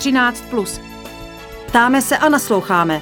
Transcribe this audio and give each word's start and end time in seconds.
13 0.00 0.44
plus. 0.50 0.80
Ptáme 1.66 2.02
se 2.02 2.18
a 2.18 2.28
nasloucháme. 2.28 3.00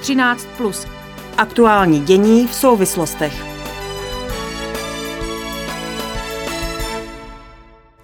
13 0.00 0.46
plus. 0.56 0.86
Aktuální 1.38 2.00
dění 2.00 2.46
v 2.46 2.54
souvislostech. 2.54 3.44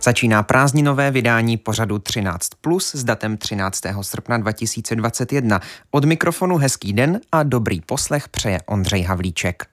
Začíná 0.02 0.42
prázdninové 0.42 1.10
vydání 1.10 1.56
pořadu 1.56 1.98
13 1.98 2.48
plus 2.60 2.94
s 2.94 3.04
datem 3.04 3.36
13. 3.36 3.80
srpna 4.00 4.38
2021. 4.38 5.60
Od 5.90 6.04
mikrofonu 6.04 6.56
hezký 6.56 6.92
den 6.92 7.20
a 7.32 7.42
dobrý 7.42 7.80
poslech 7.80 8.28
přeje 8.28 8.60
Ondřej 8.66 9.02
Havlíček. 9.02 9.66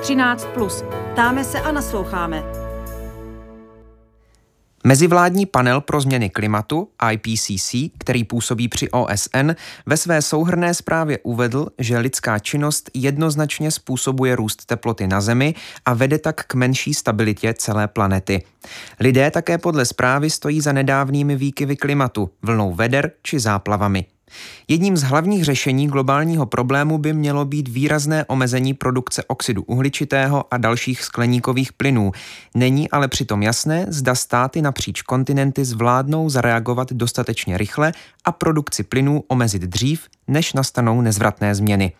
13 0.00 0.44
plus. 0.54 0.84
Ptáme 1.12 1.44
se 1.44 1.60
a 1.60 1.72
nasloucháme. 1.72 2.63
Mezivládní 4.86 5.46
panel 5.46 5.80
pro 5.80 6.00
změny 6.00 6.30
klimatu 6.30 6.88
IPCC, 7.12 7.74
který 7.98 8.24
působí 8.24 8.68
při 8.68 8.90
OSN, 8.90 9.50
ve 9.86 9.96
své 9.96 10.22
souhrné 10.22 10.74
zprávě 10.74 11.18
uvedl, 11.22 11.66
že 11.78 11.98
lidská 11.98 12.38
činnost 12.38 12.90
jednoznačně 12.94 13.70
způsobuje 13.70 14.36
růst 14.36 14.66
teploty 14.66 15.06
na 15.06 15.20
Zemi 15.20 15.54
a 15.84 15.94
vede 15.94 16.18
tak 16.18 16.44
k 16.46 16.54
menší 16.54 16.94
stabilitě 16.94 17.54
celé 17.54 17.88
planety. 17.88 18.42
Lidé 19.00 19.30
také 19.30 19.58
podle 19.58 19.84
zprávy 19.84 20.30
stojí 20.30 20.60
za 20.60 20.72
nedávnými 20.72 21.36
výkyvy 21.36 21.76
klimatu, 21.76 22.30
vlnou 22.42 22.74
veder 22.74 23.10
či 23.22 23.40
záplavami. 23.40 24.06
Jedním 24.68 24.96
z 24.96 25.02
hlavních 25.02 25.44
řešení 25.44 25.88
globálního 25.88 26.46
problému 26.46 26.98
by 26.98 27.12
mělo 27.12 27.44
být 27.44 27.68
výrazné 27.68 28.24
omezení 28.24 28.74
produkce 28.74 29.24
oxidu 29.24 29.62
uhličitého 29.62 30.44
a 30.50 30.56
dalších 30.56 31.02
skleníkových 31.02 31.72
plynů. 31.72 32.12
Není 32.54 32.90
ale 32.90 33.08
přitom 33.08 33.42
jasné, 33.42 33.86
zda 33.88 34.14
státy 34.14 34.62
napříč 34.62 35.02
kontinenty 35.02 35.64
zvládnou 35.64 36.28
zareagovat 36.28 36.92
dostatečně 36.92 37.58
rychle 37.58 37.92
a 38.24 38.32
produkci 38.32 38.82
plynů 38.82 39.24
omezit 39.28 39.62
dřív, 39.62 40.08
než 40.28 40.52
nastanou 40.52 41.00
nezvratné 41.00 41.54
změny. 41.54 41.92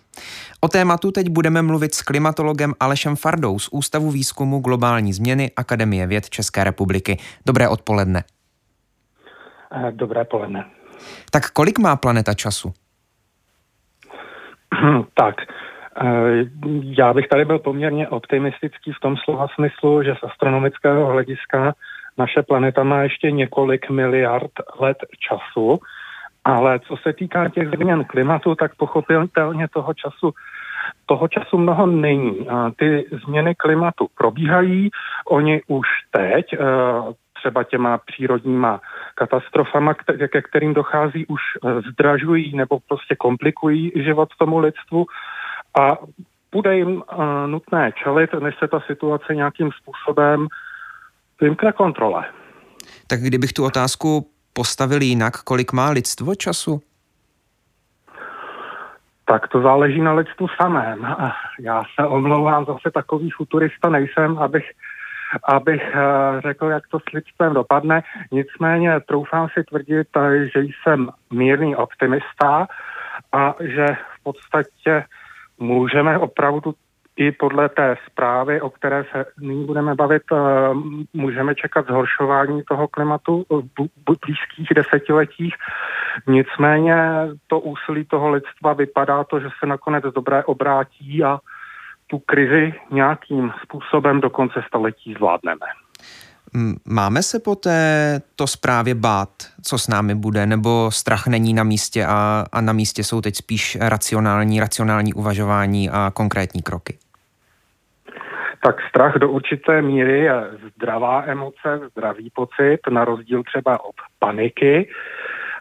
O 0.60 0.68
tématu 0.68 1.10
teď 1.10 1.28
budeme 1.28 1.62
mluvit 1.62 1.94
s 1.94 2.02
klimatologem 2.02 2.74
Alešem 2.80 3.16
Fardou 3.16 3.58
z 3.58 3.68
Ústavu 3.72 4.10
výzkumu 4.10 4.58
globální 4.58 5.12
změny 5.12 5.50
Akademie 5.56 6.06
věd 6.06 6.30
České 6.30 6.64
republiky. 6.64 7.18
Dobré 7.46 7.68
odpoledne. 7.68 8.24
Dobré 9.90 10.24
poledne. 10.24 10.64
Tak 11.30 11.50
kolik 11.50 11.78
má 11.78 11.96
planeta 11.96 12.34
času? 12.34 12.72
tak, 15.14 15.34
eh, 15.42 16.44
já 16.82 17.12
bych 17.12 17.28
tady 17.28 17.44
byl 17.44 17.58
poměrně 17.58 18.08
optimistický 18.08 18.92
v 18.92 19.00
tom 19.00 19.16
slova 19.16 19.46
smyslu, 19.54 20.02
že 20.02 20.14
z 20.14 20.24
astronomického 20.24 21.06
hlediska 21.06 21.74
naše 22.18 22.42
planeta 22.42 22.82
má 22.82 23.02
ještě 23.02 23.30
několik 23.30 23.90
miliard 23.90 24.52
let 24.80 24.96
času, 25.28 25.78
ale 26.44 26.80
co 26.80 26.96
se 26.96 27.12
týká 27.12 27.48
těch 27.48 27.68
změn 27.68 28.04
klimatu, 28.04 28.54
tak 28.54 28.74
pochopitelně 28.74 29.68
toho 29.68 29.94
času 29.94 30.34
toho 31.06 31.28
času 31.28 31.58
mnoho 31.58 31.86
není. 31.86 32.46
Ty 32.76 33.04
změny 33.24 33.54
klimatu 33.54 34.06
probíhají, 34.18 34.90
oni 35.28 35.60
už 35.66 35.86
teď 36.10 36.52
eh, 36.52 36.58
třeba 37.44 37.64
těma 37.64 37.98
přírodníma 37.98 38.80
katastrofama, 39.14 39.94
ke 40.32 40.42
kterým 40.42 40.74
dochází, 40.74 41.26
už 41.26 41.40
eh, 41.40 41.80
zdražují 41.90 42.56
nebo 42.56 42.80
prostě 42.88 43.16
komplikují 43.16 43.92
život 43.94 44.28
tomu 44.38 44.58
lidstvu 44.58 45.06
a 45.80 45.96
bude 46.52 46.76
jim 46.76 46.96
uh, 46.96 47.24
nutné 47.46 47.92
čelit, 48.02 48.30
než 48.32 48.54
se 48.58 48.68
ta 48.68 48.80
situace 48.86 49.34
nějakým 49.34 49.70
způsobem 49.72 50.46
vymkne 51.40 51.72
kontrole. 51.72 52.24
Tak 53.06 53.20
kdybych 53.20 53.52
tu 53.52 53.64
otázku 53.64 54.30
postavil 54.52 55.02
jinak, 55.02 55.42
kolik 55.42 55.72
má 55.72 55.90
lidstvo 55.90 56.34
času? 56.34 56.80
Tak 59.24 59.48
to 59.48 59.62
záleží 59.62 60.00
na 60.00 60.12
lidstvu 60.12 60.46
samém. 60.62 61.06
Já 61.60 61.82
se 61.94 62.06
omlouvám, 62.06 62.64
zase 62.64 62.90
takový 62.94 63.30
futurista 63.30 63.88
nejsem, 63.88 64.38
abych 64.38 64.64
abych 65.44 65.82
eh, 65.94 66.40
řekl, 66.40 66.66
jak 66.66 66.88
to 66.88 66.98
s 66.98 67.12
lidstvem 67.12 67.54
dopadne. 67.54 68.02
Nicméně 68.32 69.00
troufám 69.00 69.48
si 69.54 69.64
tvrdit, 69.64 70.08
eh, 70.16 70.46
že 70.46 70.60
jsem 70.60 71.08
mírný 71.32 71.76
optimista 71.76 72.66
a 73.32 73.54
že 73.60 73.86
v 73.86 74.22
podstatě 74.22 75.04
můžeme 75.58 76.18
opravdu 76.18 76.74
i 77.16 77.32
podle 77.32 77.68
té 77.68 77.96
zprávy, 78.06 78.60
o 78.60 78.70
které 78.70 79.04
se 79.12 79.24
nyní 79.40 79.64
budeme 79.64 79.94
bavit, 79.94 80.22
eh, 80.32 80.36
můžeme 81.12 81.54
čekat 81.54 81.86
zhoršování 81.86 82.62
toho 82.68 82.88
klimatu 82.88 83.46
v 84.08 84.14
blízkých 84.26 84.68
desetiletích. 84.74 85.54
Nicméně 86.26 86.96
to 87.46 87.60
úsilí 87.60 88.04
toho 88.04 88.30
lidstva 88.30 88.72
vypadá 88.72 89.24
to, 89.24 89.40
že 89.40 89.48
se 89.60 89.66
nakonec 89.66 90.04
dobré 90.04 90.44
obrátí 90.44 91.24
a 91.24 91.38
tu 92.06 92.18
krizi 92.18 92.74
nějakým 92.90 93.52
způsobem 93.62 94.20
do 94.20 94.30
konce 94.30 94.62
století 94.66 95.14
zvládneme. 95.14 95.66
Máme 96.84 97.22
se 97.22 97.40
po 97.40 97.54
této 97.54 98.46
zprávě 98.46 98.94
bát, 98.94 99.28
co 99.62 99.78
s 99.78 99.88
námi 99.88 100.14
bude, 100.14 100.46
nebo 100.46 100.90
strach 100.90 101.26
není 101.26 101.54
na 101.54 101.64
místě 101.64 102.06
a, 102.06 102.44
a 102.52 102.60
na 102.60 102.72
místě 102.72 103.04
jsou 103.04 103.20
teď 103.20 103.34
spíš 103.34 103.78
racionální, 103.80 104.60
racionální 104.60 105.14
uvažování 105.14 105.90
a 105.90 106.10
konkrétní 106.14 106.62
kroky? 106.62 106.98
Tak 108.62 108.76
strach 108.88 109.14
do 109.14 109.30
určité 109.30 109.82
míry 109.82 110.20
je 110.20 110.32
zdravá 110.76 111.22
emoce, 111.26 111.80
zdravý 111.90 112.30
pocit, 112.30 112.78
na 112.90 113.04
rozdíl 113.04 113.42
třeba 113.42 113.84
od 113.84 113.94
paniky. 114.18 114.88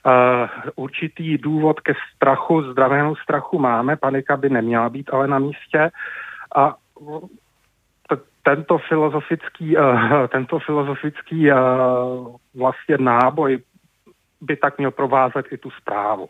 Uh, 0.06 0.50
určitý 0.76 1.38
důvod 1.38 1.80
ke 1.80 1.94
strachu, 2.16 2.62
zdravému 2.72 3.16
strachu 3.16 3.60
máme, 3.60 3.96
panika 3.96 4.38
by 4.38 4.50
neměla 4.50 4.90
být 4.90 5.10
ale 5.14 5.28
na 5.28 5.40
místě. 5.40 5.92
A 6.56 6.76
tento 8.44 8.78
filozofický, 8.78 9.78
uh, 9.78 10.28
tento 10.32 10.60
filozofický 10.60 11.52
uh, 11.52 11.58
vlastně 12.56 12.98
náboj 12.98 13.60
by 14.42 14.58
tak 14.58 14.78
měl 14.78 14.92
provázet 14.92 15.46
i 15.52 15.58
tu 15.58 15.70
zprávu. 15.70 16.30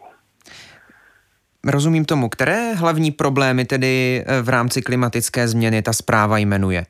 Rozumím 1.68 2.06
tomu. 2.06 2.30
Které 2.30 2.74
hlavní 2.74 3.12
problémy 3.12 3.66
tedy 3.66 4.24
eh, 4.28 4.42
v 4.42 4.50
rámci 4.50 4.82
klimatické 4.82 5.48
změny 5.48 5.82
ta 5.82 5.94
zpráva 5.94 6.38
jmenuje? 6.38 6.84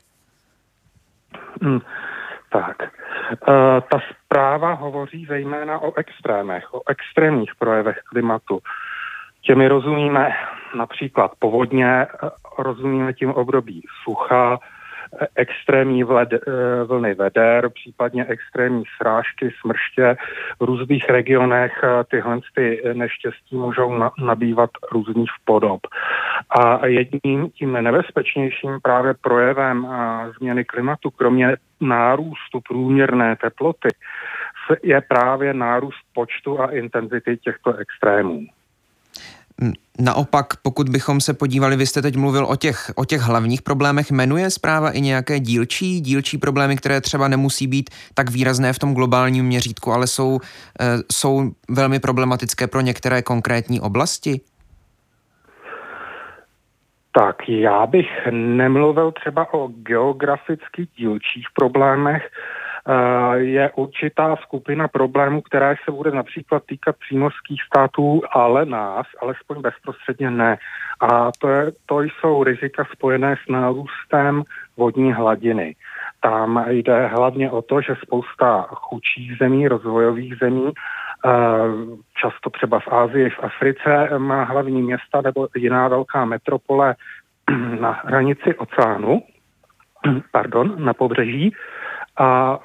Hmm, 1.61 1.79
tak. 2.51 2.77
Uh, 2.81 3.55
ta 3.91 3.99
zpráva 4.11 4.73
hovoří 4.73 5.25
zejména 5.25 5.79
o 5.79 5.93
extrémech, 5.97 6.73
o 6.73 6.81
extrémních 6.89 7.51
projevech 7.59 7.99
klimatu. 8.05 8.59
Těmi 9.41 9.67
rozumíme 9.67 10.29
například 10.77 11.31
povodně, 11.39 12.07
rozumíme 12.57 13.13
tím 13.13 13.29
období 13.29 13.81
sucha, 14.03 14.59
extrémní 15.35 16.03
vled, 16.03 16.33
eh, 16.33 16.39
vlny 16.83 17.13
veder, 17.13 17.69
případně 17.69 18.25
extrémní 18.25 18.83
srážky, 18.97 19.51
smrště. 19.61 20.17
V 20.59 20.63
různých 20.63 21.09
regionech 21.09 21.81
eh, 21.83 22.03
tyhle 22.03 22.39
ty 22.55 22.81
neštěstí 22.93 23.55
můžou 23.55 24.11
nabývat 24.17 24.69
různých 24.91 25.31
podob. 25.45 25.81
A 26.49 26.85
jedním 26.87 27.49
tím 27.49 27.73
nebezpečnějším 27.73 28.79
právě 28.81 29.13
projevem 29.21 29.87
eh, 29.91 30.31
změny 30.37 30.65
klimatu, 30.65 31.11
kromě 31.11 31.55
nárůstu 31.81 32.59
průměrné 32.67 33.35
teploty, 33.35 33.89
je 34.83 35.01
právě 35.01 35.53
nárůst 35.53 36.03
počtu 36.13 36.61
a 36.61 36.71
intenzity 36.71 37.37
těchto 37.37 37.73
extrémů. 37.73 38.45
Naopak, 39.99 40.45
pokud 40.61 40.89
bychom 40.89 41.21
se 41.21 41.33
podívali, 41.33 41.75
vy 41.75 41.85
jste 41.85 42.01
teď 42.01 42.15
mluvil 42.15 42.45
o 42.45 42.55
těch, 42.55 42.91
o 42.95 43.05
těch 43.05 43.21
hlavních 43.21 43.61
problémech, 43.61 44.11
jmenuje 44.11 44.49
zpráva 44.49 44.91
i 44.91 45.01
nějaké 45.01 45.39
dílčí, 45.39 46.01
dílčí 46.01 46.37
problémy, 46.37 46.75
které 46.75 47.01
třeba 47.01 47.27
nemusí 47.27 47.67
být 47.67 47.89
tak 48.13 48.29
výrazné 48.29 48.73
v 48.73 48.79
tom 48.79 48.93
globálním 48.93 49.45
měřítku, 49.45 49.91
ale 49.91 50.07
jsou, 50.07 50.39
e, 50.81 50.97
jsou 51.11 51.51
velmi 51.69 51.99
problematické 51.99 52.67
pro 52.67 52.81
některé 52.81 53.21
konkrétní 53.21 53.81
oblasti? 53.81 54.41
Tak 57.19 57.49
já 57.49 57.85
bych 57.85 58.07
nemluvil 58.31 59.11
třeba 59.11 59.53
o 59.53 59.67
geograficky 59.67 60.87
dílčích 60.97 61.45
problémech, 61.55 62.29
je 63.33 63.71
určitá 63.75 64.35
skupina 64.35 64.87
problémů, 64.87 65.41
která 65.41 65.75
se 65.85 65.91
bude 65.91 66.11
například 66.11 66.63
týkat 66.65 66.95
přímořských 66.95 67.61
států, 67.63 68.21
ale 68.31 68.65
nás, 68.65 69.07
alespoň 69.21 69.61
bezprostředně 69.61 70.31
ne. 70.31 70.57
A 70.99 71.31
to, 71.39 71.49
je, 71.49 71.71
to 71.85 72.01
jsou 72.01 72.43
rizika 72.43 72.85
spojené 72.91 73.35
s 73.45 73.49
nárůstem 73.49 74.43
vodní 74.77 75.13
hladiny. 75.13 75.75
Tam 76.21 76.65
jde 76.67 77.07
hlavně 77.07 77.51
o 77.51 77.61
to, 77.61 77.81
že 77.81 77.95
spousta 78.01 78.67
chudších 78.69 79.37
zemí, 79.37 79.67
rozvojových 79.67 80.35
zemí, 80.41 80.71
eh, 80.71 81.29
často 82.21 82.49
třeba 82.49 82.79
v 82.79 82.87
Ázii, 82.87 83.29
v 83.29 83.39
Africe, 83.43 84.09
má 84.17 84.43
hlavní 84.43 84.81
města 84.81 85.21
nebo 85.21 85.47
jiná 85.55 85.87
velká 85.87 86.25
metropole 86.25 86.95
na 87.79 87.91
hranici 87.91 88.55
oceánu, 88.55 89.21
pardon, 90.31 90.75
na 90.77 90.93
pobřeží 90.93 91.53
a 92.17 92.59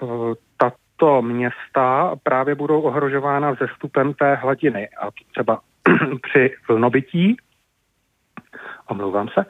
tato 0.57 1.23
města 1.23 2.17
právě 2.23 2.55
budou 2.55 2.81
ohrožována 2.81 3.51
vzestupem 3.51 4.15
té 4.15 4.35
hladiny. 4.35 4.89
A 5.01 5.09
třeba 5.31 5.61
při 6.23 6.55
vlnobytí, 6.69 7.37
omlouvám 8.89 9.29
se, 9.29 9.47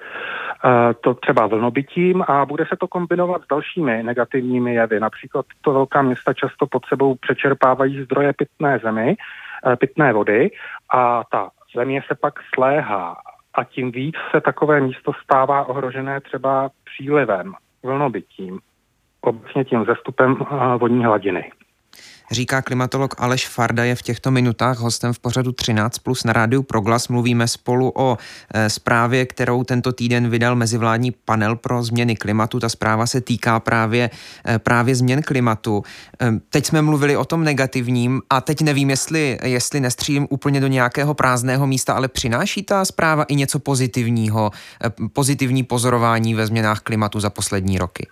to 1.00 1.14
třeba 1.14 1.46
vlnobytím 1.46 2.24
a 2.28 2.46
bude 2.46 2.66
se 2.66 2.76
to 2.76 2.88
kombinovat 2.88 3.42
s 3.42 3.46
dalšími 3.46 4.02
negativními 4.02 4.74
jevy. 4.74 5.00
Například 5.00 5.46
to 5.60 5.72
velká 5.72 6.02
města 6.02 6.32
často 6.32 6.66
pod 6.66 6.86
sebou 6.86 7.14
přečerpávají 7.14 8.02
zdroje 8.04 8.32
pitné 8.32 8.78
zemi, 8.78 9.16
pitné 9.78 10.12
vody 10.12 10.50
a 10.90 11.24
ta 11.30 11.50
země 11.76 12.02
se 12.06 12.14
pak 12.14 12.34
sléhá 12.54 13.16
a 13.54 13.64
tím 13.64 13.92
víc 13.92 14.14
se 14.30 14.40
takové 14.40 14.80
místo 14.80 15.12
stává 15.22 15.64
ohrožené 15.64 16.20
třeba 16.20 16.70
přílivem, 16.84 17.54
vlnobytím, 17.82 18.60
obecně 19.20 19.64
tím 19.64 19.84
zestupem 19.84 20.36
vodní 20.80 21.04
hladiny. 21.04 21.52
Říká 22.30 22.62
klimatolog 22.62 23.14
Aleš 23.18 23.48
Farda 23.48 23.84
je 23.84 23.94
v 23.94 24.02
těchto 24.02 24.30
minutách 24.30 24.78
hostem 24.78 25.12
v 25.12 25.18
pořadu 25.18 25.52
13 25.52 25.98
plus 25.98 26.24
na 26.24 26.32
rádiu 26.32 26.62
Proglas. 26.62 27.08
Mluvíme 27.08 27.48
spolu 27.48 27.92
o 27.96 28.16
e, 28.54 28.70
zprávě, 28.70 29.26
kterou 29.26 29.64
tento 29.64 29.92
týden 29.92 30.28
vydal 30.28 30.56
mezivládní 30.56 31.10
panel 31.10 31.56
pro 31.56 31.82
změny 31.82 32.16
klimatu. 32.16 32.60
Ta 32.60 32.68
zpráva 32.68 33.06
se 33.06 33.20
týká 33.20 33.60
právě, 33.60 34.10
e, 34.48 34.58
právě 34.58 34.94
změn 34.94 35.22
klimatu. 35.22 35.82
E, 36.22 36.32
teď 36.50 36.66
jsme 36.66 36.82
mluvili 36.82 37.16
o 37.16 37.24
tom 37.24 37.44
negativním 37.44 38.20
a 38.30 38.40
teď 38.40 38.60
nevím, 38.60 38.90
jestli, 38.90 39.38
jestli 39.42 39.80
nestřílím 39.80 40.26
úplně 40.30 40.60
do 40.60 40.66
nějakého 40.66 41.14
prázdného 41.14 41.66
místa, 41.66 41.94
ale 41.94 42.08
přináší 42.08 42.62
ta 42.62 42.84
zpráva 42.84 43.22
i 43.22 43.34
něco 43.36 43.58
pozitivního, 43.58 44.50
pozitivní 45.12 45.62
pozorování 45.62 46.34
ve 46.34 46.46
změnách 46.46 46.80
klimatu 46.80 47.20
za 47.20 47.30
poslední 47.30 47.78
roky 47.78 48.06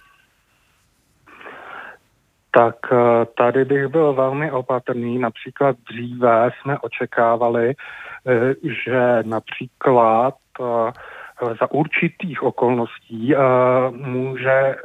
tak 2.56 2.76
eh, 2.93 2.97
tady 3.38 3.64
bych 3.64 3.87
byl 3.87 4.12
velmi 4.12 4.50
opatrný. 4.50 5.19
Například 5.19 5.76
dříve 5.91 6.50
jsme 6.50 6.79
očekávali, 6.79 7.75
eh, 8.26 8.55
že 8.85 9.23
například 9.23 10.35
eh, 10.61 10.93
za 11.61 11.70
určitých 11.70 12.43
okolností 12.43 13.35
může 13.91 14.76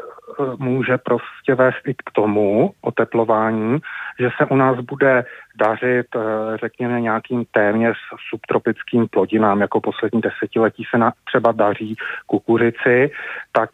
může 0.57 0.97
prostě 0.97 1.55
vést 1.55 1.87
i 1.87 1.93
k 1.93 2.11
tomu 2.13 2.73
oteplování, 2.81 3.79
že 4.19 4.29
se 4.37 4.45
u 4.45 4.55
nás 4.55 4.79
bude 4.79 5.25
dařit, 5.55 6.07
řekněme, 6.55 7.01
nějakým 7.01 7.45
téměř 7.51 7.97
subtropickým 8.29 9.07
plodinám, 9.07 9.61
jako 9.61 9.81
poslední 9.81 10.21
desetiletí 10.21 10.83
se 10.91 10.97
na, 10.97 11.13
třeba 11.25 11.51
daří 11.51 11.95
kukuřici, 12.25 13.11
tak 13.51 13.69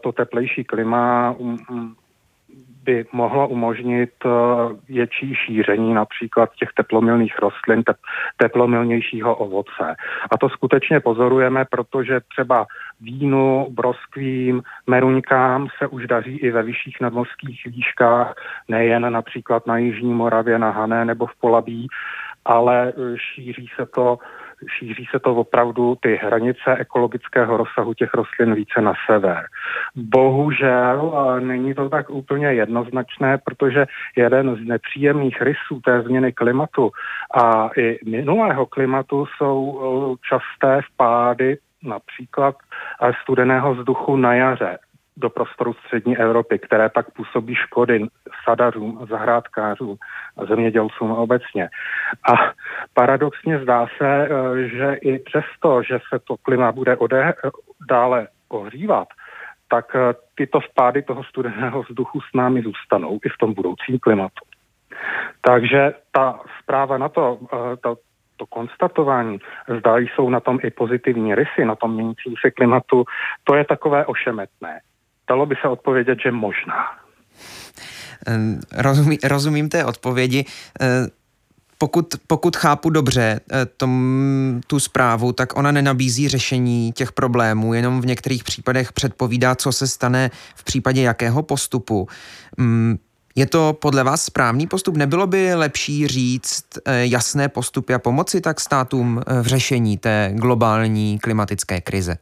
to 0.00 0.12
teplejší 0.12 0.64
klima 0.64 1.32
mm, 1.32 1.56
mm, 1.70 1.94
by 2.82 3.04
mohlo 3.12 3.48
umožnit 3.48 4.10
eh, 4.24 4.28
větší 4.88 5.34
šíření 5.34 5.94
například 5.94 6.50
těch 6.54 6.68
teplomilných 6.76 7.38
rostlin, 7.38 7.82
te- 7.82 7.94
teplomilnějšího 8.36 9.36
ovoce. 9.36 9.96
A 10.30 10.38
to 10.38 10.48
skutečně 10.48 11.00
pozorujeme, 11.00 11.64
protože 11.70 12.20
třeba 12.28 12.66
vínu, 13.00 13.66
broskvím, 13.70 14.62
meruňkám 14.86 15.68
se 15.78 15.86
už 15.86 16.06
daří 16.06 16.36
i 16.36 16.50
ve 16.50 16.62
vyšších 16.62 17.00
nadmořských 17.00 17.66
výškách, 17.66 18.34
nejen 18.68 19.12
například 19.12 19.66
na 19.66 19.78
Jižní 19.78 20.14
Moravě, 20.14 20.58
na 20.58 20.70
Hané 20.70 21.04
nebo 21.04 21.26
v 21.26 21.36
Polabí, 21.40 21.88
ale 22.44 22.92
eh, 22.96 23.18
šíří 23.18 23.68
se 23.76 23.86
to 23.86 24.18
šíří 24.78 25.06
se 25.10 25.18
to 25.18 25.34
opravdu 25.34 25.96
ty 26.00 26.20
hranice 26.22 26.76
ekologického 26.78 27.56
rozsahu 27.56 27.94
těch 27.94 28.14
rostlin 28.14 28.54
více 28.54 28.80
na 28.80 28.92
sever. 29.06 29.46
Bohužel 29.96 31.12
není 31.40 31.74
to 31.74 31.88
tak 31.88 32.10
úplně 32.10 32.46
jednoznačné, 32.46 33.38
protože 33.38 33.86
jeden 34.16 34.56
z 34.56 34.68
nepříjemných 34.68 35.42
rysů 35.42 35.80
té 35.84 36.02
změny 36.02 36.32
klimatu 36.32 36.90
a 37.34 37.70
i 37.76 37.98
minulého 38.04 38.66
klimatu 38.66 39.26
jsou 39.26 40.16
časté 40.28 40.80
vpády 40.92 41.58
například 41.82 42.56
studeného 43.22 43.74
vzduchu 43.74 44.16
na 44.16 44.34
jaře 44.34 44.78
do 45.16 45.30
prostoru 45.30 45.74
střední 45.74 46.18
Evropy, 46.18 46.58
které 46.58 46.88
pak 46.88 47.10
působí 47.10 47.54
škody 47.54 48.06
sadařům, 48.44 49.06
zahrádkářům 49.10 49.96
a 50.36 50.44
zemědělcům 50.44 51.10
obecně. 51.10 51.68
A 52.32 52.52
paradoxně 52.94 53.58
zdá 53.58 53.86
se, 53.98 54.28
eh, 54.28 54.68
že 54.68 54.94
i 54.94 55.18
přesto, 55.18 55.82
že 55.82 55.98
se 56.08 56.18
to 56.18 56.36
klima 56.36 56.72
bude 56.72 56.96
ode, 56.96 57.34
dále 57.88 58.28
ohřívat, 58.48 59.08
tak 59.68 59.96
eh, 59.96 60.14
tyto 60.34 60.60
vpády 60.60 61.02
toho 61.02 61.24
studeného 61.24 61.82
vzduchu 61.82 62.20
s 62.20 62.30
námi 62.34 62.62
zůstanou 62.62 63.18
i 63.24 63.28
v 63.28 63.38
tom 63.38 63.54
budoucím 63.54 63.98
klimatu. 63.98 64.44
Takže 65.40 65.94
ta 66.12 66.40
zpráva 66.62 66.98
na 66.98 67.08
to, 67.08 67.38
eh, 67.52 67.76
to, 67.76 67.96
to 68.36 68.46
konstatování, 68.46 69.38
zda 69.78 69.98
jsou 69.98 70.30
na 70.30 70.40
tom 70.40 70.58
i 70.62 70.70
pozitivní 70.70 71.34
rysy, 71.34 71.64
na 71.64 71.76
tom 71.76 71.94
měnícím 71.94 72.34
se 72.40 72.50
klimatu, 72.50 73.04
to 73.44 73.54
je 73.54 73.64
takové 73.64 74.06
ošemetné. 74.06 74.80
Dalo 75.32 75.46
by 75.46 75.54
se 75.62 75.68
odpovědět, 75.68 76.18
že 76.24 76.30
možná. 76.32 76.74
Rozumí, 78.72 79.18
rozumím 79.24 79.68
té 79.68 79.84
odpovědi. 79.84 80.44
Pokud, 81.78 82.14
pokud 82.26 82.56
chápu 82.56 82.90
dobře 82.90 83.40
tom, 83.76 84.60
tu 84.66 84.80
zprávu, 84.80 85.32
tak 85.32 85.56
ona 85.56 85.72
nenabízí 85.72 86.28
řešení 86.28 86.92
těch 86.92 87.12
problémů, 87.12 87.74
jenom 87.74 88.00
v 88.00 88.06
některých 88.06 88.44
případech 88.44 88.92
předpovídá, 88.92 89.54
co 89.54 89.72
se 89.72 89.88
stane 89.88 90.30
v 90.54 90.64
případě 90.64 91.02
jakého 91.02 91.42
postupu. 91.42 92.08
Mm, 92.56 92.98
je 93.34 93.46
to 93.46 93.72
podle 93.80 94.04
vás 94.04 94.24
správný 94.24 94.66
postup? 94.66 94.96
Nebylo 94.96 95.26
by 95.26 95.54
lepší 95.54 96.06
říct 96.06 96.64
jasné 97.02 97.48
postupy 97.48 97.94
a 97.94 97.98
pomoci 97.98 98.40
tak 98.40 98.60
státům 98.60 99.20
v 99.42 99.46
řešení 99.46 99.98
té 99.98 100.32
globální 100.34 101.18
klimatické 101.18 101.80
krize? 101.80 102.18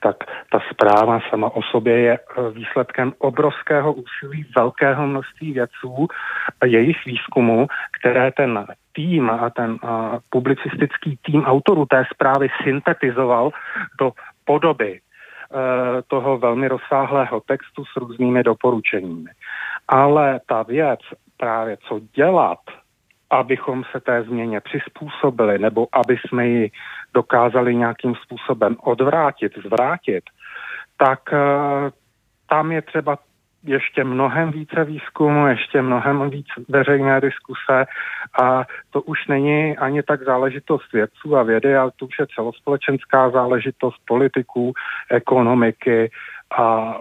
Tak 0.00 0.16
ta 0.52 0.60
zpráva 0.70 1.20
sama 1.30 1.50
o 1.50 1.62
sobě 1.62 1.98
je 2.00 2.18
eh, 2.18 2.50
výsledkem 2.50 3.12
obrovského 3.18 3.92
úsilí 3.92 4.46
velkého 4.56 5.06
množství 5.06 5.52
vědců 5.52 6.08
a 6.60 6.66
jejich 6.66 7.04
výzkumu, 7.06 7.66
které 8.00 8.32
ten 8.32 8.66
tým 8.92 9.30
a 9.30 9.50
ten 9.50 9.70
uh, 9.70 10.18
publicistický 10.30 11.18
tým 11.22 11.44
autorů 11.44 11.86
té 11.86 12.04
zprávy 12.14 12.48
syntetizoval 12.64 13.50
do 14.00 14.12
podoby 14.44 15.00
uh, 15.00 15.58
toho 16.06 16.38
velmi 16.38 16.68
rozsáhlého 16.68 17.40
textu 17.40 17.84
s 17.84 17.96
různými 17.96 18.42
doporučeními. 18.42 19.30
Ale 19.88 20.40
ta 20.46 20.62
věc 20.62 21.00
právě 21.36 21.76
co 21.88 22.00
dělat, 22.14 22.58
abychom 23.30 23.84
se 23.92 24.00
té 24.00 24.22
změně 24.22 24.60
přizpůsobili 24.60 25.58
nebo 25.58 25.86
aby 25.92 26.16
jsme 26.16 26.46
ji 26.46 26.70
dokázali 27.14 27.76
nějakým 27.76 28.14
způsobem 28.14 28.76
odvrátit, 28.80 29.52
zvrátit, 29.66 30.24
tak 30.96 31.32
eh, 31.32 31.38
tam 32.48 32.72
je 32.72 32.82
třeba 32.82 33.18
ještě 33.64 34.04
mnohem 34.04 34.50
více 34.50 34.84
výzkumu, 34.84 35.46
ještě 35.46 35.82
mnohem 35.82 36.30
víc 36.30 36.46
veřejné 36.68 37.20
diskuse 37.20 37.86
a 38.42 38.64
to 38.90 39.02
už 39.02 39.26
není 39.26 39.78
ani 39.78 40.02
tak 40.02 40.22
záležitost 40.22 40.92
vědců 40.92 41.36
a 41.36 41.42
vědy, 41.42 41.76
ale 41.76 41.90
to 41.96 42.06
už 42.06 42.18
je 42.18 42.26
celospolečenská 42.34 43.30
záležitost 43.30 43.96
politiků, 44.08 44.72
ekonomiky 45.10 46.10
a 46.58 46.98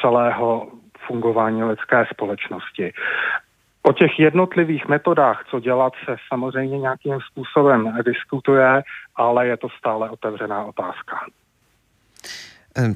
celého 0.00 0.68
fungování 1.06 1.64
lidské 1.64 2.06
společnosti. 2.12 2.92
O 3.88 3.92
těch 3.92 4.18
jednotlivých 4.18 4.88
metodách, 4.88 5.44
co 5.50 5.60
dělat, 5.60 5.92
se 6.04 6.16
samozřejmě 6.28 6.78
nějakým 6.78 7.18
způsobem 7.30 7.94
diskutuje, 8.04 8.82
ale 9.16 9.46
je 9.46 9.56
to 9.56 9.68
stále 9.78 10.10
otevřená 10.10 10.64
otázka. 10.64 11.16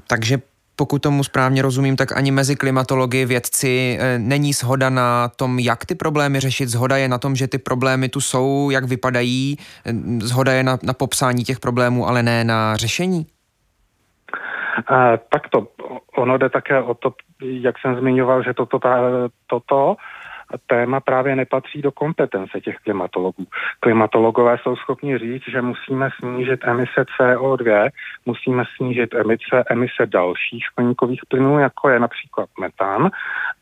Takže 0.07 0.39
pokud 0.77 1.03
tomu 1.03 1.25
správně 1.25 1.63
rozumím, 1.63 1.97
tak 1.97 2.17
ani 2.17 2.31
mezi 2.31 2.57
klimatology 2.57 3.25
vědci 3.25 3.99
e, 4.01 4.19
není 4.19 4.53
shoda 4.53 4.91
na 4.91 5.29
tom, 5.29 5.59
jak 5.59 5.87
ty 5.87 5.95
problémy 5.95 6.41
řešit. 6.41 6.69
Zhoda 6.69 6.97
je 6.97 7.09
na 7.09 7.19
tom, 7.19 7.37
že 7.37 7.49
ty 7.49 7.59
problémy 7.59 8.09
tu 8.09 8.21
jsou, 8.21 8.71
jak 8.71 8.85
vypadají. 8.85 9.57
Zhoda 10.19 10.53
je 10.53 10.63
na, 10.63 10.79
na 10.83 10.93
popsání 10.93 11.45
těch 11.45 11.61
problémů, 11.61 12.09
ale 12.09 12.23
ne 12.23 12.45
na 12.45 12.77
řešení. 12.77 13.27
E, 14.91 15.19
tak 15.29 15.49
to, 15.49 15.69
ono 16.17 16.39
jde 16.39 16.51
také 16.51 16.83
o 16.83 16.95
to, 16.95 17.15
jak 17.41 17.75
jsem 17.79 17.97
zmiňoval, 17.97 18.43
že 18.43 18.55
toto, 18.55 18.81
toto 19.47 19.97
téma 20.67 21.01
právě 21.01 21.37
nepatří 21.37 21.83
do 21.83 21.93
kompetence 21.93 22.61
těch 22.61 22.77
klimatologů. 22.77 23.47
Klimatologové 23.81 24.59
jsou 24.59 24.77
schopni 24.77 25.19
říct, 25.19 25.43
že 25.49 25.63
musíme 25.63 26.11
snížit 26.19 26.61
emise 26.65 27.05
CO2, 27.21 27.91
musíme 28.27 28.65
snížit 28.77 29.15
emise, 29.15 29.65
emise 29.71 30.07
dalších 30.07 30.67
skleníkových 30.67 31.21
plynů, 31.29 31.59
jako 31.59 31.89
je 31.89 32.01
například 32.01 32.49
metan, 32.61 33.11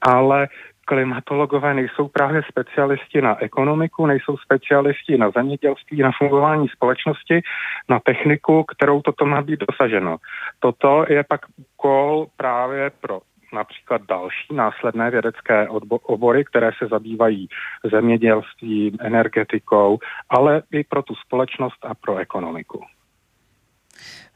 ale 0.02 0.48
klimatologové 0.90 1.74
nejsou 1.74 2.08
právě 2.08 2.42
specialisti 2.48 3.22
na 3.22 3.42
ekonomiku, 3.42 4.06
nejsou 4.06 4.36
specialisti 4.36 5.18
na 5.18 5.30
zemědělství, 5.30 6.02
na 6.02 6.10
fungování 6.18 6.68
společnosti, 6.68 7.40
na 7.88 8.00
techniku, 8.00 8.64
kterou 8.64 9.02
toto 9.02 9.26
má 9.26 9.42
být 9.42 9.60
dosaženo. 9.68 10.16
Toto 10.58 11.04
je 11.08 11.24
pak 11.24 11.40
úkol 11.56 12.26
právě 12.36 12.90
pro 13.00 13.20
například 13.52 14.02
další 14.08 14.54
následné 14.54 15.10
vědecké 15.10 15.68
obory, 16.02 16.44
které 16.44 16.70
se 16.78 16.86
zabývají 16.86 17.48
zemědělstvím, 17.90 18.96
energetikou, 19.00 19.98
ale 20.28 20.62
i 20.72 20.84
pro 20.84 21.02
tu 21.02 21.14
společnost 21.14 21.84
a 21.84 21.94
pro 21.94 22.16
ekonomiku. 22.16 22.84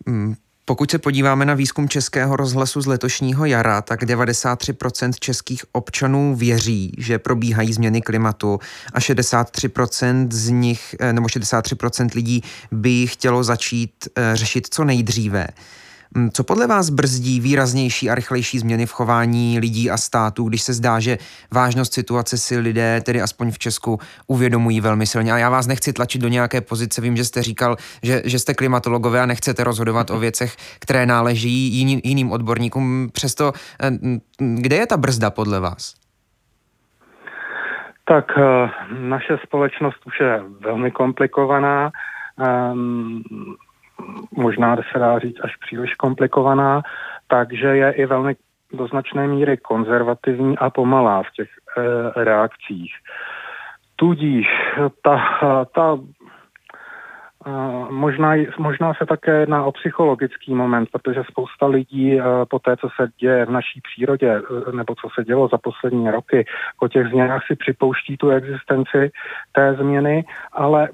Mm, 0.06 0.34
pokud 0.66 0.90
se 0.90 0.98
podíváme 0.98 1.44
na 1.44 1.54
výzkum 1.54 1.88
Českého 1.88 2.36
rozhlasu 2.36 2.80
z 2.80 2.86
letošního 2.86 3.44
jara, 3.44 3.82
tak 3.82 4.02
93% 4.02 5.12
českých 5.20 5.64
občanů 5.72 6.36
věří, 6.36 6.94
že 6.98 7.18
probíhají 7.18 7.72
změny 7.72 8.02
klimatu 8.02 8.58
a 8.92 9.00
63% 9.00 10.32
z 10.32 10.48
nich, 10.48 10.94
eh, 11.00 11.12
nebo 11.12 11.28
63% 11.28 12.14
lidí 12.14 12.42
by 12.72 13.06
chtělo 13.06 13.44
začít 13.44 14.08
eh, 14.16 14.36
řešit 14.36 14.66
co 14.70 14.84
nejdříve. 14.84 15.46
Hm, 16.16 16.30
co 16.30 16.44
podle 16.44 16.66
vás 16.66 16.90
brzdí 16.90 17.40
výraznější 17.40 18.10
a 18.10 18.14
rychlejší 18.14 18.58
změny 18.58 18.86
v 18.86 18.92
chování 18.92 19.58
lidí 19.58 19.90
a 19.90 19.96
států, 19.96 20.48
když 20.48 20.62
se 20.62 20.72
zdá, 20.72 21.00
že 21.00 21.18
vážnost 21.54 21.92
situace 21.92 22.38
si 22.38 22.58
lidé, 22.58 23.00
tedy 23.00 23.22
aspoň 23.22 23.50
v 23.50 23.58
Česku, 23.58 23.98
uvědomují 24.26 24.80
velmi 24.80 25.06
silně? 25.06 25.32
A 25.32 25.38
já 25.38 25.50
vás 25.50 25.66
nechci 25.66 25.92
tlačit 25.92 26.22
do 26.22 26.28
nějaké 26.28 26.60
pozice, 26.60 27.00
vím, 27.00 27.16
že 27.16 27.24
jste 27.24 27.42
říkal, 27.42 27.76
že, 28.02 28.22
že 28.24 28.38
jste 28.38 28.54
klimatologové 28.54 29.20
a 29.20 29.26
nechcete 29.26 29.64
rozhodovat 29.64 30.10
o 30.10 30.18
věcech, 30.18 30.56
které 30.80 31.06
náleží 31.06 31.50
jiný, 31.50 32.00
jiným 32.04 32.32
odborníkům. 32.32 33.08
Přesto, 33.12 33.52
eh, 33.82 33.90
kde 34.38 34.76
je 34.76 34.86
ta 34.86 34.96
brzda 34.96 35.30
podle 35.30 35.60
vás? 35.60 35.94
Tak 38.04 38.24
eh, 38.38 38.70
naše 38.98 39.38
společnost 39.46 40.06
už 40.06 40.20
je 40.20 40.42
velmi 40.60 40.90
komplikovaná. 40.90 41.90
Možná 44.36 44.76
se 44.92 44.98
dá 44.98 45.18
říct 45.18 45.40
až 45.44 45.56
příliš 45.56 45.94
komplikovaná, 45.94 46.82
takže 47.28 47.66
je 47.66 47.92
i 47.92 48.06
velmi 48.06 48.36
do 48.72 48.86
značné 48.86 49.26
míry 49.26 49.56
konzervativní 49.56 50.58
a 50.58 50.70
pomalá 50.70 51.22
v 51.22 51.30
těch 51.30 51.48
e, 51.48 52.24
reakcích. 52.24 52.94
Tudíž 53.96 54.46
ta, 55.02 55.18
ta 55.74 55.98
Uh, 57.46 57.90
možná, 57.90 58.34
možná 58.58 58.94
se 58.94 59.06
také 59.06 59.40
jedná 59.40 59.64
o 59.64 59.72
psychologický 59.72 60.54
moment, 60.54 60.88
protože 60.92 61.22
spousta 61.30 61.66
lidí 61.66 62.16
uh, 62.16 62.24
po 62.48 62.58
té, 62.58 62.76
co 62.76 62.88
se 62.96 63.08
děje 63.18 63.46
v 63.46 63.50
naší 63.50 63.80
přírodě, 63.80 64.42
nebo 64.72 64.94
co 64.94 65.08
se 65.14 65.24
dělo 65.24 65.48
za 65.48 65.58
poslední 65.58 66.10
roky, 66.10 66.44
o 66.80 66.88
těch 66.88 67.06
změnách 67.06 67.46
si 67.46 67.56
připouští 67.56 68.16
tu 68.16 68.30
existenci 68.30 69.10
té 69.52 69.74
změny, 69.74 70.24
ale 70.52 70.88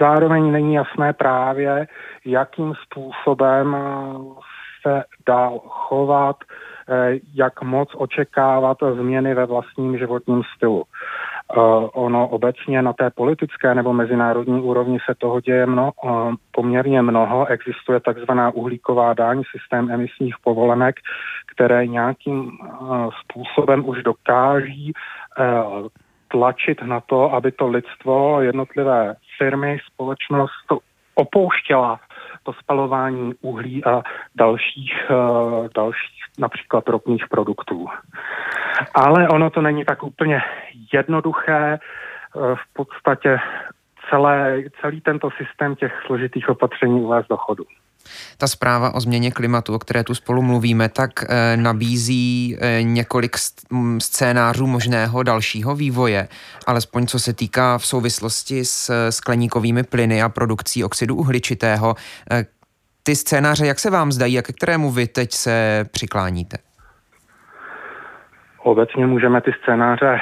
zároveň 0.00 0.52
není 0.52 0.74
jasné 0.74 1.12
právě, 1.12 1.86
jakým 2.24 2.72
způsobem 2.74 3.76
se 4.82 5.04
dá 5.26 5.50
chovat, 5.66 6.36
eh, 6.88 7.18
jak 7.34 7.62
moc 7.62 7.88
očekávat 7.94 8.78
změny 8.94 9.34
ve 9.34 9.46
vlastním 9.46 9.98
životním 9.98 10.42
stylu. 10.56 10.84
Uh, 11.56 11.88
ono 11.92 12.28
obecně 12.28 12.82
na 12.82 12.92
té 12.92 13.10
politické 13.10 13.74
nebo 13.74 13.92
mezinárodní 13.92 14.62
úrovni 14.62 14.98
se 15.06 15.14
toho 15.14 15.40
děje 15.40 15.66
mno, 15.66 15.92
uh, 16.04 16.34
poměrně 16.52 17.02
mnoho. 17.02 17.46
Existuje 17.46 18.00
takzvaná 18.00 18.50
uhlíková 18.50 19.14
daň, 19.14 19.42
systém 19.50 19.90
emisních 19.90 20.34
povolenek, 20.44 20.96
které 21.54 21.86
nějakým 21.86 22.50
způsobem 23.20 23.88
už 23.88 24.02
dokáží 24.02 24.92
tlačit 26.28 26.82
na 26.82 27.00
to, 27.00 27.32
aby 27.32 27.52
to 27.52 27.68
lidstvo, 27.68 28.40
jednotlivé 28.40 29.14
firmy, 29.38 29.78
společnost 29.92 30.72
opouštěla 31.14 32.00
to 32.42 32.52
spalování 32.52 33.34
uhlí 33.40 33.84
a 33.84 34.02
dalších, 34.34 35.10
uh, 35.10 35.68
dalších 35.74 36.24
například 36.38 36.88
ropných 36.88 37.24
produktů. 37.30 37.86
Ale 38.94 39.28
ono 39.28 39.50
to 39.50 39.62
není 39.62 39.84
tak 39.84 40.02
úplně 40.02 40.42
jednoduché. 40.92 41.78
Uh, 42.34 42.54
v 42.54 42.72
podstatě 42.72 43.38
celé, 44.10 44.62
celý 44.80 45.00
tento 45.00 45.28
systém 45.30 45.76
těch 45.76 45.92
složitých 46.06 46.48
opatření 46.48 47.00
uvést 47.00 47.28
do 47.28 47.36
chodu. 47.36 47.64
Ta 48.38 48.48
zpráva 48.48 48.94
o 48.94 49.00
změně 49.00 49.30
klimatu, 49.30 49.74
o 49.74 49.78
které 49.78 50.04
tu 50.04 50.14
spolu 50.14 50.42
mluvíme, 50.42 50.88
tak 50.88 51.10
e, 51.22 51.56
nabízí 51.56 52.58
e, 52.60 52.82
několik 52.82 53.36
scénářů 53.98 54.66
možného 54.66 55.22
dalšího 55.22 55.74
vývoje, 55.74 56.28
alespoň 56.66 57.06
co 57.06 57.18
se 57.18 57.32
týká 57.32 57.78
v 57.78 57.86
souvislosti 57.86 58.64
s 58.64 59.10
skleníkovými 59.10 59.82
plyny 59.82 60.22
a 60.22 60.28
produkcí 60.28 60.84
oxidu 60.84 61.14
uhličitého. 61.14 61.94
Ty 63.02 63.16
scénáře, 63.16 63.66
jak 63.66 63.78
se 63.78 63.90
vám 63.90 64.12
zdají 64.12 64.38
a 64.38 64.42
ke 64.42 64.52
kterému 64.52 64.90
vy 64.90 65.06
teď 65.06 65.32
se 65.32 65.84
přikláníte? 65.92 66.56
Obecně 68.62 69.06
můžeme 69.06 69.40
ty 69.40 69.52
scénáře 69.62 70.20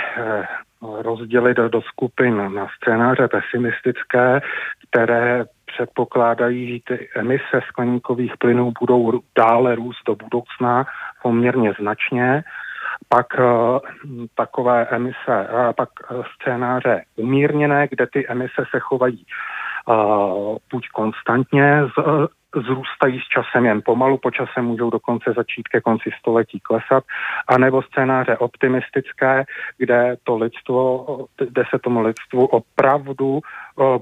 rozdělit 1.02 1.56
do 1.56 1.82
skupin 1.82 2.54
na 2.54 2.66
scénáře 2.76 3.28
pesimistické, 3.28 4.40
které 4.88 5.44
předpokládají, 5.75 6.73
že 6.73 6.97
ty 6.97 7.09
emise 7.17 7.61
skleníkových 7.69 8.33
plynů 8.38 8.73
budou 8.81 9.21
dále 9.38 9.75
růst 9.75 10.05
do 10.07 10.14
budoucna 10.14 10.87
poměrně 11.23 11.73
značně. 11.81 12.45
Pak 13.09 13.26
uh, 13.38 13.79
takové 14.35 14.87
emise, 14.87 15.49
uh, 15.52 15.73
pak 15.76 15.88
scénáře 16.35 17.02
umírněné, 17.17 17.88
kde 17.88 18.07
ty 18.07 18.29
emise 18.29 18.64
se 18.71 18.81
chovají 18.81 19.26
buď 20.73 20.88
konstantně 20.88 21.83
zrůstají 22.56 23.21
s 23.21 23.28
časem 23.28 23.64
jen 23.64 23.82
pomalu, 23.85 24.18
po 24.18 24.30
čase 24.30 24.62
můžou 24.62 24.90
dokonce 24.90 25.32
začít 25.37 25.68
ke 25.68 25.80
konci 25.80 26.11
století 26.18 26.61
klesat, 26.61 27.04
anebo 27.49 27.82
scénáře 27.82 28.37
optimistické, 28.37 29.44
kde 29.78 30.16
to 30.25 30.37
lidstvo, 30.37 31.06
kde 31.49 31.64
se 31.71 31.78
tomu 31.78 32.00
lidstvu 32.00 32.47
opravdu 32.47 33.40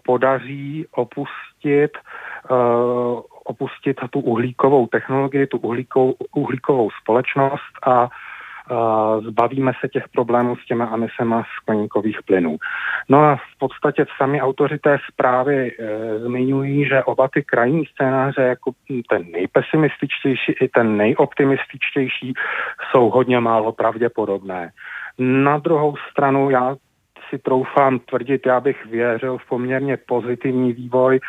podaří 0.05 0.87
opustit 0.91 1.91
opustit 3.45 3.97
tu 4.11 4.21
uhlíkovou 4.21 4.87
technologii, 4.87 5.47
tu 5.47 5.59
uhlíkovou, 5.59 6.15
uhlíkovou 6.35 6.91
společnost 6.91 7.75
a 7.87 8.09
zbavíme 9.21 9.73
se 9.81 9.89
těch 9.89 10.09
problémů 10.09 10.57
s 10.57 10.67
těma 10.67 10.91
emisema 10.95 11.45
skleníkových 11.63 12.23
plynů. 12.23 12.57
No 13.09 13.19
a 13.19 13.37
v 13.37 13.59
podstatě 13.59 14.07
sami 14.17 14.43
autoři 14.43 14.79
té 14.79 14.99
zprávy 15.13 15.73
e, 15.79 16.19
zmiňují, 16.19 16.89
že 16.89 17.05
oba 17.05 17.29
ty 17.29 17.43
krajní 17.43 17.87
scénáře, 17.87 18.43
jako 18.43 18.73
ten 19.11 19.31
nejpesimističtější 19.33 20.53
i 20.61 20.69
ten 20.69 20.97
nejoptimističtější, 20.97 22.35
jsou 22.91 23.11
hodně 23.11 23.41
málo 23.41 23.73
pravděpodobné. 23.73 24.71
Na 25.19 25.59
druhou 25.59 25.95
stranu 26.11 26.51
já 26.51 26.77
si 27.31 27.39
troufám 27.39 27.99
tvrdit, 27.99 28.47
já 28.47 28.61
bych 28.61 28.87
věřil 28.87 29.39
v 29.39 29.49
poměrně 29.49 29.97
pozitivní 29.97 30.73
vývoj 30.73 31.17
e, 31.17 31.21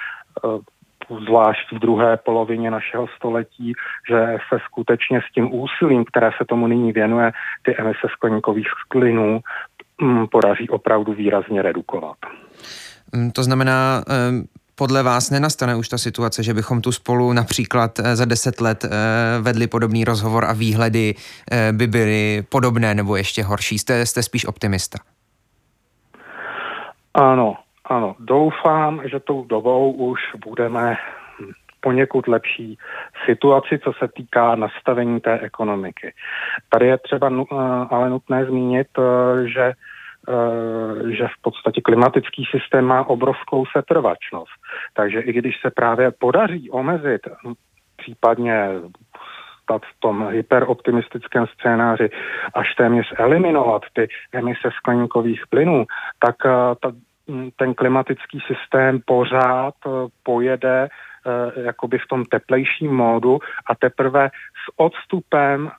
zvlášť 1.20 1.72
v 1.72 1.80
druhé 1.80 2.18
polovině 2.18 2.72
našeho 2.72 3.08
století, 3.16 3.74
že 4.10 4.38
se 4.50 4.60
skutečně 4.66 5.22
s 5.22 5.34
tím 5.34 5.50
úsilím, 5.54 6.06
které 6.06 6.30
se 6.38 6.46
tomu 6.46 6.68
nyní 6.68 6.92
věnuje, 6.92 7.32
ty 7.62 7.76
emise 7.78 8.08
skleníkových 8.14 8.68
plynů 8.90 9.40
mm, 10.02 10.28
podaří 10.28 10.70
opravdu 10.70 11.14
výrazně 11.14 11.62
redukovat. 11.62 12.18
Mm, 13.16 13.32
to 13.32 13.44
znamená, 13.44 14.04
podle 14.82 15.04
vás 15.04 15.30
nenastane 15.30 15.76
už 15.76 15.90
ta 15.90 15.98
situace, 15.98 16.44
že 16.44 16.54
bychom 16.54 16.82
tu 16.82 16.92
spolu 16.92 17.34
například 17.34 18.00
eh, 18.00 18.16
za 18.16 18.26
deset 18.26 18.62
let 18.62 18.86
eh, 18.86 18.90
vedli 19.42 19.68
podobný 19.68 20.06
rozhovor 20.06 20.46
a 20.46 20.54
výhledy 20.54 21.16
eh, 21.52 21.72
by 21.72 21.88
byly 21.88 22.44
podobné 22.50 22.96
nebo 22.96 23.16
ještě 23.16 23.44
horší? 23.44 23.80
Jste, 23.80 24.06
jste 24.06 24.24
spíš 24.24 24.46
optimista? 24.46 24.98
Ano, 27.14 27.56
ano, 27.92 28.16
doufám, 28.20 29.02
že 29.06 29.20
tou 29.20 29.46
dobou 29.46 29.92
už 29.92 30.20
budeme 30.46 30.98
poněkud 31.82 32.28
lepší 32.28 32.78
situaci, 33.26 33.80
co 33.84 33.94
se 33.94 34.08
týká 34.08 34.56
nastavení 34.56 35.20
té 35.20 35.40
ekonomiky. 35.40 36.14
Tady 36.70 36.88
je 36.88 36.98
třeba 36.98 37.30
eh, 37.30 37.56
ale 37.90 38.10
nutné 38.10 38.46
zmínit, 38.46 38.88
eh, 38.98 39.48
že 39.48 39.72
eh, 40.30 41.12
že 41.18 41.28
v 41.28 41.42
podstatě 41.42 41.82
klimatický 41.82 42.46
systém 42.52 42.86
má 42.86 43.08
obrovskou 43.08 43.66
setrvačnost. 43.66 44.52
Takže 44.94 45.20
i 45.20 45.34
když 45.34 45.56
se 45.62 45.72
právě 45.72 46.12
podaří 46.12 46.70
omezit, 46.70 47.22
případně 47.98 48.68
stát 49.64 49.82
v 49.82 50.00
tom 50.00 50.28
hyperoptimistickém 50.32 51.46
scénáři 51.48 52.10
až 52.54 52.76
téměř 52.76 53.14
eliminovat 53.18 53.82
ty 53.94 54.08
emise 54.34 54.70
skleníkových 54.78 55.42
plynů, 55.50 55.86
tak 56.20 56.36
ta 56.82 56.92
ten 57.56 57.74
klimatický 57.74 58.40
systém 58.48 59.00
pořád 59.06 59.74
eh, 59.86 59.90
pojede 60.24 60.90
eh, 60.90 61.62
jakoby 61.62 61.98
v 61.98 62.08
tom 62.08 62.26
teplejším 62.26 62.96
módu 62.96 63.40
a 63.66 63.76
teprve 63.76 64.30
s 64.30 64.74
odstupem 64.76 65.72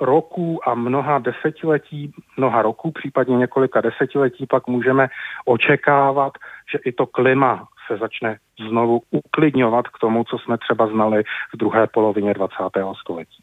roků 0.00 0.68
a 0.68 0.74
mnoha 0.74 1.18
desetiletí, 1.18 2.12
mnoha 2.36 2.62
roků, 2.62 2.90
případně 2.90 3.36
několika 3.36 3.80
desetiletí, 3.80 4.46
pak 4.46 4.66
můžeme 4.66 5.08
očekávat, 5.44 6.32
že 6.72 6.78
i 6.84 6.92
to 6.92 7.06
klima 7.06 7.68
se 7.86 7.96
začne 7.96 8.38
znovu 8.68 9.02
uklidňovat 9.10 9.88
k 9.88 9.98
tomu, 9.98 10.24
co 10.24 10.38
jsme 10.38 10.58
třeba 10.58 10.86
znali 10.86 11.24
v 11.54 11.56
druhé 11.56 11.86
polovině 11.86 12.34
20. 12.34 12.56
století. 13.00 13.42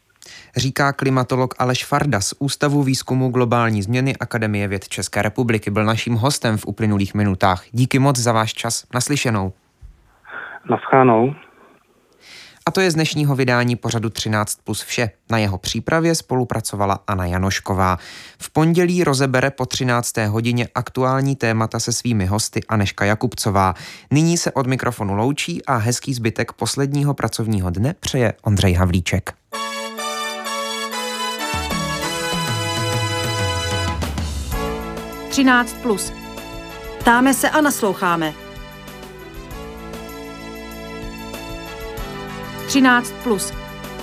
Říká 0.56 0.92
klimatolog 0.92 1.54
Aleš 1.58 1.84
Farda 1.84 2.20
z 2.20 2.34
Ústavu 2.38 2.82
výzkumu 2.82 3.28
globální 3.28 3.82
změny 3.82 4.16
Akademie 4.16 4.68
věd 4.68 4.88
České 4.88 5.22
republiky. 5.22 5.70
Byl 5.70 5.84
naším 5.84 6.14
hostem 6.14 6.56
v 6.56 6.66
uplynulých 6.66 7.14
minutách. 7.14 7.64
Díky 7.72 7.98
moc 7.98 8.18
za 8.18 8.32
váš 8.32 8.54
čas. 8.54 8.84
Naslyšenou. 8.94 9.52
Naschánou. 10.70 11.34
A 12.66 12.70
to 12.70 12.80
je 12.80 12.90
z 12.90 12.94
dnešního 12.94 13.36
vydání 13.36 13.76
pořadu 13.76 14.10
13 14.10 14.58
plus 14.64 14.82
vše. 14.82 15.10
Na 15.30 15.38
jeho 15.38 15.58
přípravě 15.58 16.14
spolupracovala 16.14 16.98
Anna 17.06 17.26
Janošková. 17.26 17.98
V 18.38 18.50
pondělí 18.50 19.04
rozebere 19.04 19.50
po 19.50 19.66
13. 19.66 20.16
hodině 20.16 20.68
aktuální 20.74 21.36
témata 21.36 21.80
se 21.80 21.92
svými 21.92 22.26
hosty 22.26 22.60
Aneška 22.68 23.04
Jakubcová. 23.04 23.74
Nyní 24.10 24.38
se 24.38 24.52
od 24.52 24.66
mikrofonu 24.66 25.14
loučí 25.14 25.64
a 25.64 25.76
hezký 25.76 26.14
zbytek 26.14 26.52
posledního 26.52 27.14
pracovního 27.14 27.70
dne 27.70 27.94
přeje 28.00 28.32
Ondřej 28.42 28.72
Havlíček. 28.72 29.34
Třináct 35.34 35.76
plus. 35.82 36.12
Ptáme 36.98 37.34
se 37.34 37.50
a 37.50 37.60
nasloucháme. 37.60 38.34
13 42.66 43.14
plus. 43.22 43.52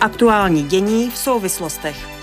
Aktuální 0.02 0.64
dění 0.64 1.10
v 1.10 1.18
souvislostech. 1.18 2.21